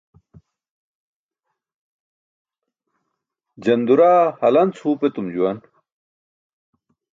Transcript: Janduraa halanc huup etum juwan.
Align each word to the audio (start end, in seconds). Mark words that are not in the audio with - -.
Janduraa 3.63 4.25
halanc 4.41 4.75
huup 4.83 5.01
etum 5.11 5.31
juwan. 5.37 5.63